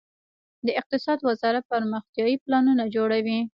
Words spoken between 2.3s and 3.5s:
پلانونه جوړوي